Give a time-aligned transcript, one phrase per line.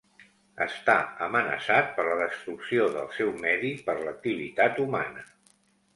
[0.63, 0.95] Està
[1.25, 5.29] amenaçat per la destrucció del seu medi per l'activitat humana.